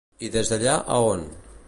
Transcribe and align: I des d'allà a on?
I 0.27 0.29
des 0.35 0.49
d'allà 0.53 0.73
a 0.95 0.99
on? 1.11 1.27